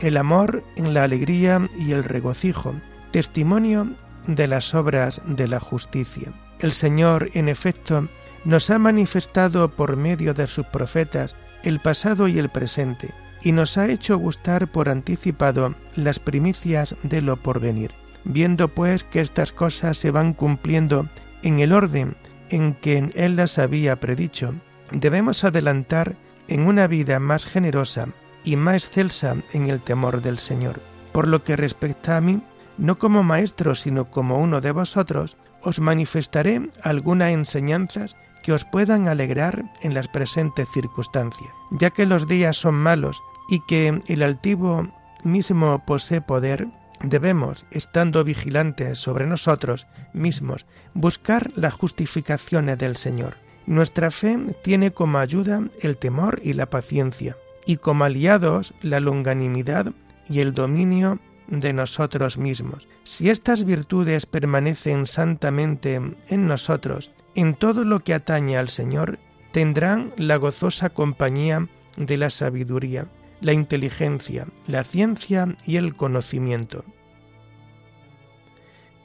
el 0.00 0.16
amor 0.16 0.64
en 0.74 0.94
la 0.94 1.04
alegría 1.04 1.70
y 1.78 1.92
el 1.92 2.02
regocijo, 2.02 2.74
testimonio 3.12 3.86
de 4.26 4.48
las 4.48 4.74
obras 4.74 5.20
de 5.26 5.46
la 5.46 5.60
justicia. 5.60 6.32
El 6.58 6.72
Señor, 6.72 7.30
en 7.34 7.48
efecto, 7.48 8.08
nos 8.44 8.68
ha 8.70 8.80
manifestado 8.80 9.70
por 9.70 9.96
medio 9.96 10.34
de 10.34 10.48
sus 10.48 10.66
profetas 10.66 11.36
el 11.62 11.78
pasado 11.78 12.26
y 12.26 12.40
el 12.40 12.48
presente, 12.48 13.14
y 13.42 13.52
nos 13.52 13.78
ha 13.78 13.86
hecho 13.86 14.18
gustar 14.18 14.66
por 14.72 14.88
anticipado 14.88 15.76
las 15.94 16.18
primicias 16.18 16.96
de 17.04 17.22
lo 17.22 17.36
porvenir. 17.36 17.92
Viendo 18.28 18.68
pues 18.68 19.04
que 19.04 19.20
estas 19.20 19.52
cosas 19.52 19.96
se 19.96 20.10
van 20.10 20.32
cumpliendo 20.32 21.08
en 21.44 21.60
el 21.60 21.72
orden 21.72 22.16
en 22.50 22.74
que 22.74 23.08
Él 23.14 23.36
las 23.36 23.58
había 23.58 24.00
predicho, 24.00 24.52
debemos 24.90 25.44
adelantar 25.44 26.16
en 26.48 26.66
una 26.66 26.88
vida 26.88 27.20
más 27.20 27.46
generosa 27.46 28.08
y 28.44 28.56
más 28.56 28.84
excelsa 28.84 29.36
en 29.52 29.70
el 29.70 29.80
temor 29.80 30.22
del 30.22 30.38
Señor. 30.38 30.80
Por 31.12 31.28
lo 31.28 31.44
que 31.44 31.56
respecta 31.56 32.16
a 32.16 32.20
mí, 32.20 32.40
no 32.78 32.98
como 32.98 33.22
maestro, 33.22 33.76
sino 33.76 34.10
como 34.10 34.40
uno 34.40 34.60
de 34.60 34.72
vosotros, 34.72 35.36
os 35.62 35.78
manifestaré 35.78 36.68
algunas 36.82 37.32
enseñanzas 37.32 38.16
que 38.42 38.52
os 38.52 38.64
puedan 38.64 39.06
alegrar 39.06 39.64
en 39.82 39.94
las 39.94 40.08
presentes 40.08 40.68
circunstancias, 40.74 41.50
ya 41.70 41.90
que 41.90 42.06
los 42.06 42.26
días 42.26 42.56
son 42.56 42.74
malos 42.74 43.22
y 43.48 43.60
que 43.66 44.00
el 44.08 44.22
altivo 44.22 44.88
mismo 45.22 45.82
posee 45.84 46.20
poder, 46.20 46.68
Debemos, 47.02 47.66
estando 47.70 48.24
vigilantes 48.24 48.98
sobre 48.98 49.26
nosotros 49.26 49.86
mismos, 50.12 50.66
buscar 50.94 51.50
las 51.56 51.74
justificaciones 51.74 52.78
del 52.78 52.96
Señor. 52.96 53.34
Nuestra 53.66 54.10
fe 54.10 54.38
tiene 54.62 54.92
como 54.92 55.18
ayuda 55.18 55.62
el 55.82 55.96
temor 55.98 56.40
y 56.42 56.52
la 56.54 56.66
paciencia, 56.66 57.36
y 57.66 57.76
como 57.76 58.04
aliados 58.04 58.74
la 58.80 59.00
longanimidad 59.00 59.92
y 60.28 60.40
el 60.40 60.54
dominio 60.54 61.18
de 61.48 61.72
nosotros 61.72 62.38
mismos. 62.38 62.88
Si 63.04 63.28
estas 63.28 63.64
virtudes 63.64 64.26
permanecen 64.26 65.06
santamente 65.06 66.00
en 66.28 66.46
nosotros, 66.46 67.12
en 67.34 67.54
todo 67.54 67.84
lo 67.84 68.00
que 68.00 68.14
atañe 68.14 68.56
al 68.56 68.68
Señor, 68.68 69.18
tendrán 69.52 70.12
la 70.16 70.36
gozosa 70.36 70.90
compañía 70.90 71.68
de 71.96 72.16
la 72.16 72.30
sabiduría 72.30 73.06
la 73.40 73.52
inteligencia, 73.52 74.46
la 74.66 74.84
ciencia 74.84 75.54
y 75.66 75.76
el 75.76 75.94
conocimiento. 75.94 76.84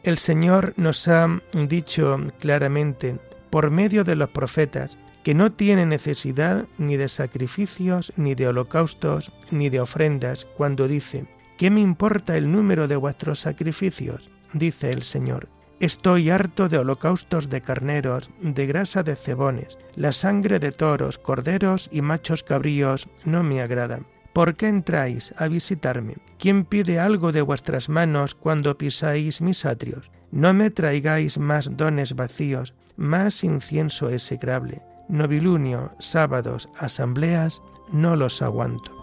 El 0.03 0.17
Señor 0.17 0.73
nos 0.77 1.07
ha 1.07 1.27
dicho 1.53 2.17
claramente 2.39 3.19
por 3.51 3.69
medio 3.69 4.03
de 4.03 4.15
los 4.15 4.29
profetas 4.29 4.97
que 5.23 5.35
no 5.35 5.51
tiene 5.51 5.85
necesidad 5.85 6.65
ni 6.77 6.97
de 6.97 7.07
sacrificios, 7.07 8.11
ni 8.15 8.33
de 8.33 8.47
holocaustos, 8.47 9.31
ni 9.51 9.69
de 9.69 9.79
ofrendas, 9.79 10.45
cuando 10.57 10.87
dice, 10.87 11.25
¿qué 11.57 11.69
me 11.69 11.81
importa 11.81 12.35
el 12.35 12.51
número 12.51 12.87
de 12.87 12.95
vuestros 12.95 13.39
sacrificios? 13.39 14.31
dice 14.53 14.91
el 14.91 15.03
Señor. 15.03 15.47
Estoy 15.79 16.29
harto 16.29 16.67
de 16.69 16.77
holocaustos 16.77 17.49
de 17.49 17.61
carneros, 17.61 18.29
de 18.39 18.67
grasa 18.67 19.01
de 19.01 19.15
cebones, 19.15 19.77
la 19.95 20.11
sangre 20.11 20.59
de 20.59 20.71
toros, 20.71 21.17
corderos 21.17 21.89
y 21.91 22.01
machos 22.01 22.43
cabríos 22.43 23.07
no 23.25 23.41
me 23.41 23.61
agrada. 23.61 24.01
¿Por 24.33 24.55
qué 24.55 24.69
entráis 24.69 25.33
a 25.37 25.47
visitarme? 25.49 26.15
¿Quién 26.39 26.63
pide 26.63 26.99
algo 26.99 27.33
de 27.33 27.41
vuestras 27.41 27.89
manos 27.89 28.33
cuando 28.33 28.77
pisáis 28.77 29.41
mis 29.41 29.65
atrios? 29.65 30.09
No 30.31 30.53
me 30.53 30.69
traigáis 30.69 31.37
más 31.37 31.75
dones 31.75 32.15
vacíos, 32.15 32.73
más 32.95 33.43
incienso 33.43 34.09
execrable. 34.09 34.81
novilunio, 35.09 35.91
sábados, 35.99 36.69
asambleas, 36.79 37.61
no 37.91 38.15
los 38.15 38.41
aguanto. 38.41 38.95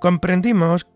Comprendimos 0.00 0.86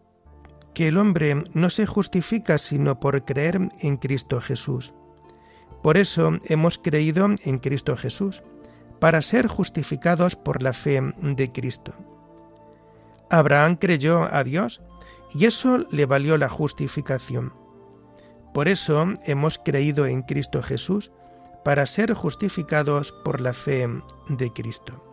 que 0.72 0.88
el 0.88 0.96
hombre 0.96 1.44
no 1.52 1.68
se 1.68 1.84
justifica 1.84 2.56
sino 2.56 2.98
por 2.98 3.26
creer 3.26 3.68
en 3.80 3.98
Cristo 3.98 4.40
Jesús. 4.40 4.94
Por 5.82 5.96
eso 5.96 6.38
hemos 6.44 6.78
creído 6.78 7.26
en 7.44 7.58
Cristo 7.58 7.96
Jesús, 7.96 8.42
para 8.98 9.22
ser 9.22 9.46
justificados 9.46 10.36
por 10.36 10.62
la 10.62 10.72
fe 10.72 11.00
de 11.20 11.52
Cristo. 11.52 11.92
Abraham 13.30 13.76
creyó 13.76 14.32
a 14.34 14.42
Dios 14.42 14.80
y 15.34 15.44
eso 15.44 15.78
le 15.90 16.06
valió 16.06 16.36
la 16.36 16.48
justificación. 16.48 17.52
Por 18.52 18.68
eso 18.68 19.06
hemos 19.24 19.58
creído 19.58 20.06
en 20.06 20.22
Cristo 20.22 20.62
Jesús, 20.62 21.12
para 21.64 21.84
ser 21.86 22.14
justificados 22.14 23.12
por 23.12 23.40
la 23.40 23.52
fe 23.52 23.86
de 24.28 24.52
Cristo. 24.52 25.04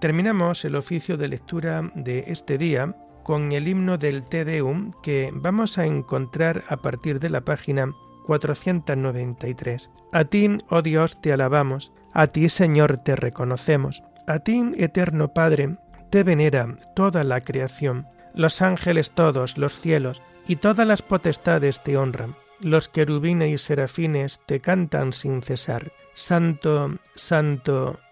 Terminamos 0.00 0.64
el 0.64 0.76
oficio 0.76 1.16
de 1.16 1.28
lectura 1.28 1.90
de 1.94 2.24
este 2.28 2.56
día 2.56 2.94
con 3.28 3.52
el 3.52 3.68
himno 3.68 3.98
del 3.98 4.22
Te 4.22 4.46
Deum 4.46 4.90
que 5.02 5.28
vamos 5.34 5.76
a 5.76 5.84
encontrar 5.84 6.64
a 6.70 6.78
partir 6.78 7.20
de 7.20 7.28
la 7.28 7.42
página 7.42 7.92
493. 8.24 9.90
A 10.12 10.24
ti, 10.24 10.56
oh 10.70 10.80
Dios, 10.80 11.20
te 11.20 11.30
alabamos, 11.30 11.92
a 12.14 12.28
ti, 12.28 12.48
Señor, 12.48 12.96
te 12.96 13.16
reconocemos, 13.16 14.02
a 14.26 14.38
ti, 14.38 14.72
eterno 14.76 15.34
Padre, 15.34 15.76
te 16.08 16.22
venera 16.22 16.74
toda 16.96 17.22
la 17.22 17.42
creación, 17.42 18.06
los 18.32 18.62
ángeles 18.62 19.10
todos, 19.10 19.58
los 19.58 19.78
cielos, 19.78 20.22
y 20.46 20.56
todas 20.56 20.86
las 20.86 21.02
potestades 21.02 21.82
te 21.82 21.98
honran. 21.98 22.34
Los 22.60 22.88
querubines 22.88 23.50
y 23.52 23.58
serafines 23.58 24.40
te 24.46 24.58
cantan 24.58 25.12
sin 25.12 25.42
cesar. 25.42 25.92
Santo, 26.14 26.96
santo, 27.14 28.00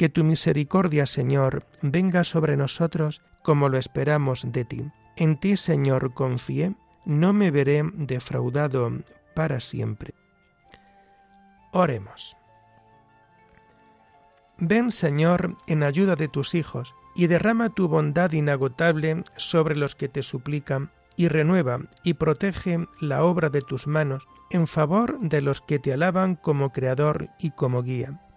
Que 0.00 0.08
tu 0.08 0.24
misericordia, 0.24 1.04
Señor, 1.04 1.66
venga 1.82 2.24
sobre 2.24 2.56
nosotros 2.56 3.20
como 3.42 3.68
lo 3.68 3.76
esperamos 3.76 4.50
de 4.50 4.64
ti. 4.64 4.90
En 5.16 5.38
ti, 5.38 5.58
Señor, 5.58 6.14
confié, 6.14 6.74
no 7.04 7.34
me 7.34 7.50
veré 7.50 7.82
defraudado 7.92 8.92
para 9.34 9.60
siempre. 9.60 10.14
Oremos. 11.72 12.34
Ven, 14.56 14.90
Señor, 14.90 15.58
en 15.66 15.82
ayuda 15.82 16.16
de 16.16 16.28
tus 16.28 16.54
hijos, 16.54 16.94
y 17.14 17.26
derrama 17.26 17.68
tu 17.68 17.86
bondad 17.86 18.32
inagotable 18.32 19.22
sobre 19.36 19.76
los 19.76 19.96
que 19.96 20.08
te 20.08 20.22
suplican, 20.22 20.90
y 21.14 21.28
renueva 21.28 21.78
y 22.04 22.14
protege 22.14 22.86
la 23.02 23.22
obra 23.22 23.50
de 23.50 23.60
tus 23.60 23.86
manos 23.86 24.26
en 24.48 24.66
favor 24.66 25.20
de 25.20 25.42
los 25.42 25.60
que 25.60 25.78
te 25.78 25.92
alaban 25.92 26.36
como 26.36 26.72
Creador 26.72 27.28
y 27.38 27.50
como 27.50 27.82
guía 27.82 28.18